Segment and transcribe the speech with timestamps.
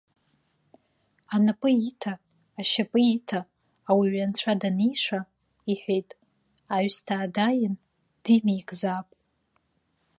[1.35, 2.13] Анапы иҭа,
[2.59, 3.39] ашьапы иҭа,
[3.89, 5.19] ауаҩы анцәа даниша,
[5.71, 6.09] иҳәеит,
[6.75, 7.75] аҩсҭаа дааин
[8.23, 9.07] димеикзаап.